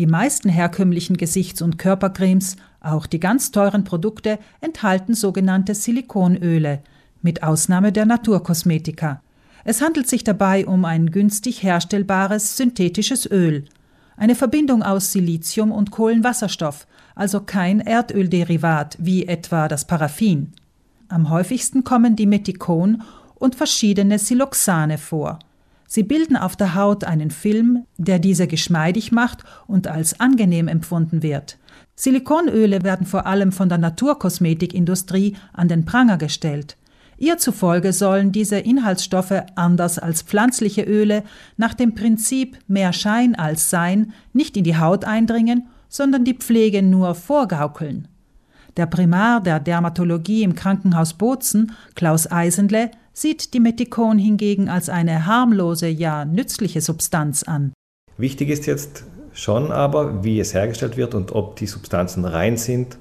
Die 0.00 0.06
meisten 0.06 0.48
herkömmlichen 0.48 1.18
Gesichts- 1.18 1.60
und 1.60 1.76
Körpercremes, 1.76 2.56
auch 2.80 3.04
die 3.04 3.20
ganz 3.20 3.50
teuren 3.50 3.84
Produkte, 3.84 4.38
enthalten 4.62 5.12
sogenannte 5.12 5.74
Silikonöle, 5.74 6.80
mit 7.20 7.42
Ausnahme 7.42 7.92
der 7.92 8.06
Naturkosmetika. 8.06 9.20
Es 9.62 9.82
handelt 9.82 10.08
sich 10.08 10.24
dabei 10.24 10.66
um 10.66 10.86
ein 10.86 11.10
günstig 11.10 11.62
herstellbares 11.62 12.56
synthetisches 12.56 13.30
Öl, 13.30 13.66
eine 14.16 14.34
Verbindung 14.34 14.82
aus 14.82 15.12
Silizium 15.12 15.70
und 15.70 15.90
Kohlenwasserstoff, 15.90 16.86
also 17.14 17.40
kein 17.40 17.80
Erdölderivat 17.80 18.96
wie 18.98 19.26
etwa 19.26 19.68
das 19.68 19.86
Paraffin. 19.86 20.54
Am 21.08 21.28
häufigsten 21.28 21.84
kommen 21.84 22.16
die 22.16 22.24
Metikon 22.24 23.02
und 23.34 23.54
verschiedene 23.54 24.18
Siloxane 24.18 24.96
vor. 24.96 25.40
Sie 25.92 26.04
bilden 26.04 26.36
auf 26.36 26.54
der 26.54 26.76
Haut 26.76 27.02
einen 27.02 27.32
Film, 27.32 27.84
der 27.98 28.20
diese 28.20 28.46
geschmeidig 28.46 29.10
macht 29.10 29.42
und 29.66 29.88
als 29.88 30.20
angenehm 30.20 30.68
empfunden 30.68 31.20
wird. 31.24 31.58
Silikonöle 31.96 32.84
werden 32.84 33.08
vor 33.08 33.26
allem 33.26 33.50
von 33.50 33.68
der 33.68 33.78
Naturkosmetikindustrie 33.78 35.36
an 35.52 35.66
den 35.66 35.84
Pranger 35.86 36.16
gestellt. 36.16 36.76
Ihr 37.18 37.38
zufolge 37.38 37.92
sollen 37.92 38.30
diese 38.30 38.60
Inhaltsstoffe 38.60 39.42
anders 39.56 39.98
als 39.98 40.22
pflanzliche 40.22 40.82
Öle 40.82 41.24
nach 41.56 41.74
dem 41.74 41.96
Prinzip 41.96 42.56
mehr 42.68 42.92
Schein 42.92 43.34
als 43.34 43.68
Sein 43.68 44.12
nicht 44.32 44.56
in 44.56 44.62
die 44.62 44.78
Haut 44.78 45.04
eindringen, 45.04 45.66
sondern 45.88 46.24
die 46.24 46.34
Pflege 46.34 46.84
nur 46.84 47.16
vorgaukeln. 47.16 48.06
Der 48.76 48.86
Primar 48.86 49.40
der 49.40 49.58
Dermatologie 49.58 50.44
im 50.44 50.54
Krankenhaus 50.54 51.14
Bozen, 51.14 51.72
Klaus 51.96 52.30
Eisenle, 52.30 52.92
sieht 53.12 53.54
die 53.54 53.60
Metikon 53.60 54.18
hingegen 54.18 54.68
als 54.68 54.88
eine 54.88 55.26
harmlose, 55.26 55.88
ja 55.88 56.24
nützliche 56.24 56.80
Substanz 56.80 57.42
an. 57.42 57.72
Wichtig 58.16 58.50
ist 58.50 58.66
jetzt 58.66 59.04
schon 59.32 59.72
aber, 59.72 60.24
wie 60.24 60.40
es 60.40 60.54
hergestellt 60.54 60.96
wird 60.96 61.14
und 61.14 61.32
ob 61.32 61.56
die 61.56 61.66
Substanzen 61.66 62.24
rein 62.24 62.56
sind 62.56 62.98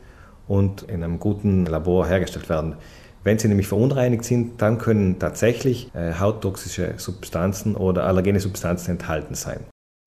und 0.48 0.84
in 0.84 1.04
einem 1.04 1.20
guten 1.20 1.66
Labor 1.66 2.08
hergestellt 2.08 2.50
werden. 2.50 2.76
Wenn 3.24 3.38
sie 3.38 3.48
nämlich 3.48 3.68
verunreinigt 3.68 4.24
sind, 4.24 4.62
dann 4.62 4.78
können 4.78 5.20
tatsächlich 5.20 5.94
äh, 5.94 6.14
hauttoxische 6.14 6.94
Substanzen 6.98 7.76
oder 7.76 8.06
allergene 8.06 8.40
Substanzen 8.40 8.92
enthalten 8.92 9.36
sein. 9.36 9.60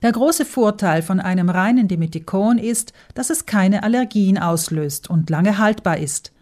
Der 0.02 0.12
große 0.12 0.44
Vorteil 0.44 1.02
von 1.02 1.20
einem 1.20 1.48
reinen 1.48 1.86
Dimethikon 1.86 2.58
ist, 2.58 2.92
dass 3.14 3.30
es 3.30 3.46
keine 3.46 3.84
Allergien 3.84 4.38
auslöst 4.38 5.08
und 5.08 5.30
lange 5.30 5.58
haltbar 5.58 5.98
ist. 5.98 6.32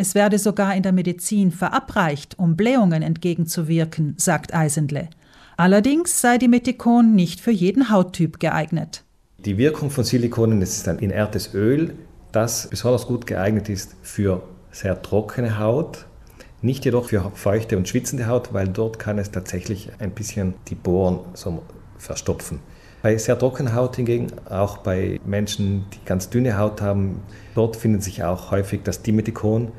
Es 0.00 0.14
werde 0.14 0.38
sogar 0.38 0.76
in 0.76 0.84
der 0.84 0.92
Medizin 0.92 1.50
verabreicht, 1.50 2.38
um 2.38 2.54
Blähungen 2.54 3.02
entgegenzuwirken, 3.02 4.14
sagt 4.16 4.54
Eisenle. 4.54 5.08
Allerdings 5.56 6.20
sei 6.20 6.38
Dimethikon 6.38 7.16
nicht 7.16 7.40
für 7.40 7.50
jeden 7.50 7.90
Hauttyp 7.90 8.38
geeignet. 8.38 9.02
Die 9.38 9.58
Wirkung 9.58 9.90
von 9.90 10.04
Silikonen 10.04 10.62
ist 10.62 10.86
ein 10.86 11.00
inertes 11.00 11.52
Öl, 11.52 11.94
das 12.30 12.68
besonders 12.70 13.08
gut 13.08 13.26
geeignet 13.26 13.68
ist 13.68 13.96
für 14.02 14.44
sehr 14.70 15.02
trockene 15.02 15.58
Haut, 15.58 16.06
nicht 16.62 16.84
jedoch 16.84 17.08
für 17.08 17.32
feuchte 17.34 17.76
und 17.76 17.88
schwitzende 17.88 18.28
Haut, 18.28 18.54
weil 18.54 18.68
dort 18.68 19.00
kann 19.00 19.18
es 19.18 19.32
tatsächlich 19.32 19.90
ein 19.98 20.12
bisschen 20.12 20.54
die 20.68 20.76
Poren 20.76 21.18
so 21.34 21.64
verstopfen. 21.98 22.60
Bei 23.02 23.18
sehr 23.18 23.36
trockener 23.36 23.74
Haut 23.74 23.96
hingegen, 23.96 24.28
auch 24.48 24.78
bei 24.78 25.18
Menschen, 25.26 25.86
die 25.92 26.04
ganz 26.04 26.30
dünne 26.30 26.56
Haut 26.56 26.80
haben, 26.80 27.20
dort 27.56 27.74
findet 27.74 28.04
sich 28.04 28.22
auch 28.22 28.52
häufig 28.52 28.82
das 28.84 29.02
Dimethikon, 29.02 29.72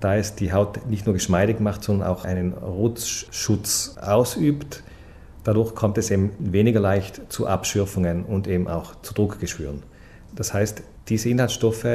da 0.00 0.16
es 0.16 0.34
die 0.34 0.52
Haut 0.52 0.86
nicht 0.88 1.06
nur 1.06 1.12
geschmeidig 1.12 1.60
macht, 1.60 1.84
sondern 1.84 2.08
auch 2.08 2.24
einen 2.24 2.52
Rutschschutz 2.54 3.96
ausübt. 4.00 4.82
Dadurch 5.44 5.74
kommt 5.74 5.98
es 5.98 6.10
eben 6.10 6.32
weniger 6.38 6.80
leicht 6.80 7.32
zu 7.32 7.46
Abschürfungen 7.46 8.24
und 8.24 8.46
eben 8.46 8.68
auch 8.68 9.00
zu 9.02 9.14
Druckgeschwüren. 9.14 9.82
Das 10.34 10.52
heißt, 10.52 10.82
diese 11.08 11.28
Inhaltsstoffe 11.28 11.86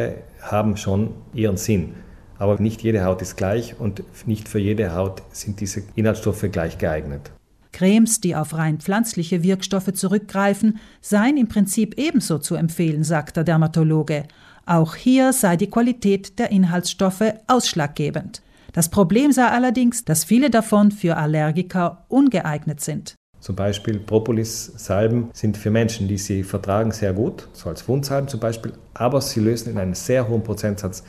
haben 0.41 0.77
schon 0.77 1.13
ihren 1.33 1.57
Sinn. 1.57 1.93
Aber 2.37 2.59
nicht 2.59 2.81
jede 2.81 3.05
Haut 3.05 3.21
ist 3.21 3.37
gleich 3.37 3.79
und 3.79 4.03
nicht 4.27 4.49
für 4.49 4.59
jede 4.59 4.93
Haut 4.93 5.21
sind 5.31 5.61
diese 5.61 5.83
Inhaltsstoffe 5.95 6.45
gleich 6.51 6.77
geeignet. 6.77 7.31
Cremes, 7.71 8.21
die 8.21 8.35
auf 8.35 8.53
rein 8.53 8.79
pflanzliche 8.79 9.43
Wirkstoffe 9.43 9.91
zurückgreifen, 9.93 10.79
seien 11.01 11.37
im 11.37 11.49
Prinzip 11.49 11.95
ebenso 11.97 12.39
zu 12.39 12.55
empfehlen, 12.55 13.03
sagt 13.03 13.35
der 13.35 13.43
Dermatologe. 13.43 14.23
Auch 14.65 14.95
hier 14.95 15.31
sei 15.31 15.57
die 15.57 15.69
Qualität 15.69 16.39
der 16.39 16.51
Inhaltsstoffe 16.51 17.33
ausschlaggebend. 17.47 18.41
Das 18.73 18.89
Problem 18.89 19.31
sei 19.31 19.47
allerdings, 19.47 20.05
dass 20.05 20.23
viele 20.23 20.49
davon 20.49 20.91
für 20.91 21.17
Allergiker 21.17 22.05
ungeeignet 22.09 22.81
sind. 22.81 23.15
Zum 23.39 23.55
Beispiel 23.55 23.99
Propolis-Salben 23.99 25.29
sind 25.33 25.55
für 25.55 25.69
Menschen, 25.69 26.07
die 26.07 26.17
sie 26.17 26.43
vertragen, 26.43 26.91
sehr 26.91 27.13
gut, 27.13 27.47
so 27.53 27.69
als 27.69 27.87
Wundsalben 27.87 28.27
zum 28.27 28.39
Beispiel, 28.39 28.73
aber 28.95 29.21
sie 29.21 29.39
lösen 29.39 29.71
in 29.71 29.77
einem 29.77 29.93
sehr 29.93 30.27
hohen 30.27 30.43
Prozentsatz 30.43 31.03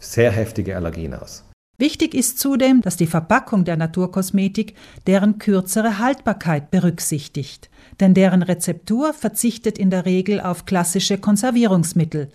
sehr 0.00 0.32
heftige 0.32 0.74
Allergien 0.74 1.14
aus. 1.14 1.44
Wichtig 1.78 2.14
ist 2.14 2.38
zudem, 2.38 2.80
dass 2.80 2.96
die 2.96 3.06
Verpackung 3.06 3.64
der 3.64 3.76
Naturkosmetik 3.76 4.74
deren 5.06 5.38
kürzere 5.38 5.98
Haltbarkeit 5.98 6.70
berücksichtigt, 6.70 7.70
denn 8.00 8.14
deren 8.14 8.42
Rezeptur 8.42 9.12
verzichtet 9.12 9.78
in 9.78 9.90
der 9.90 10.06
Regel 10.06 10.40
auf 10.40 10.64
klassische 10.64 11.18
Konservierungsmittel. 11.18 12.30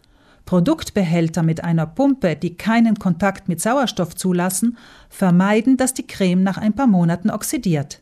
Produktbehälter 0.47 1.43
mit 1.43 1.63
einer 1.63 1.85
Pumpe, 1.85 2.35
die 2.35 2.55
keinen 2.55 2.97
Kontakt 2.97 3.49
mit 3.49 3.61
Sauerstoff 3.61 4.15
zulassen, 4.15 4.77
vermeiden, 5.09 5.77
dass 5.77 5.93
die 5.93 6.07
Creme 6.07 6.41
nach 6.41 6.57
ein 6.57 6.73
paar 6.73 6.87
Monaten 6.87 7.29
oxidiert. 7.29 8.01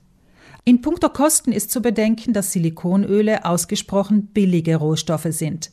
In 0.64 0.82
puncto 0.82 1.10
Kosten 1.10 1.52
ist 1.52 1.72
zu 1.72 1.82
bedenken, 1.82 2.34
dass 2.34 2.52
Silikonöle 2.54 3.46
ausgesprochen 3.46 4.28
billige 4.28 4.78
Rohstoffe 4.78 5.28
sind. 5.32 5.72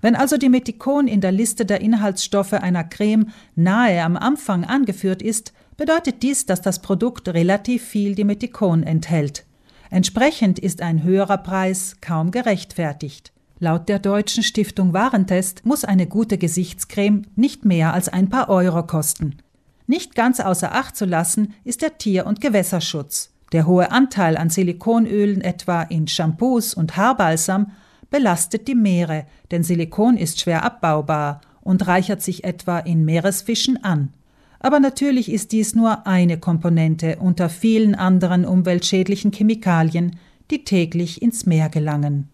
Wenn 0.00 0.16
also 0.16 0.38
die 0.38 0.48
Metikon 0.48 1.08
in 1.08 1.20
der 1.20 1.30
Liste 1.30 1.66
der 1.66 1.82
Inhaltsstoffe 1.82 2.54
einer 2.54 2.84
Creme 2.84 3.28
nahe 3.54 4.02
am 4.02 4.16
Anfang 4.16 4.64
angeführt 4.64 5.20
ist, 5.20 5.52
bedeutet 5.76 6.22
dies, 6.22 6.46
dass 6.46 6.62
das 6.62 6.80
Produkt 6.80 7.28
relativ 7.28 7.84
viel 7.84 8.14
Dimetikon 8.14 8.82
enthält. 8.82 9.44
Entsprechend 9.90 10.58
ist 10.58 10.80
ein 10.80 11.02
höherer 11.02 11.38
Preis 11.38 11.96
kaum 12.00 12.30
gerechtfertigt. 12.30 13.33
Laut 13.64 13.88
der 13.88 13.98
deutschen 13.98 14.42
Stiftung 14.42 14.92
Warentest 14.92 15.64
muss 15.64 15.86
eine 15.86 16.06
gute 16.06 16.36
Gesichtscreme 16.36 17.22
nicht 17.34 17.64
mehr 17.64 17.94
als 17.94 18.10
ein 18.10 18.28
paar 18.28 18.50
Euro 18.50 18.82
kosten. 18.82 19.36
Nicht 19.86 20.14
ganz 20.14 20.38
außer 20.38 20.74
Acht 20.74 20.94
zu 20.94 21.06
lassen 21.06 21.54
ist 21.64 21.80
der 21.80 21.96
Tier- 21.96 22.26
und 22.26 22.42
Gewässerschutz. 22.42 23.32
Der 23.52 23.66
hohe 23.66 23.90
Anteil 23.90 24.36
an 24.36 24.50
Silikonölen 24.50 25.40
etwa 25.40 25.80
in 25.80 26.06
Shampoos 26.08 26.74
und 26.74 26.98
Haarbalsam 26.98 27.72
belastet 28.10 28.68
die 28.68 28.74
Meere, 28.74 29.24
denn 29.50 29.62
Silikon 29.62 30.18
ist 30.18 30.40
schwer 30.40 30.62
abbaubar 30.62 31.40
und 31.62 31.86
reichert 31.86 32.20
sich 32.20 32.44
etwa 32.44 32.80
in 32.80 33.06
Meeresfischen 33.06 33.82
an. 33.82 34.12
Aber 34.60 34.78
natürlich 34.78 35.32
ist 35.32 35.52
dies 35.52 35.74
nur 35.74 36.06
eine 36.06 36.36
Komponente 36.36 37.16
unter 37.18 37.48
vielen 37.48 37.94
anderen 37.94 38.44
umweltschädlichen 38.44 39.32
Chemikalien, 39.32 40.18
die 40.50 40.64
täglich 40.64 41.22
ins 41.22 41.46
Meer 41.46 41.70
gelangen. 41.70 42.28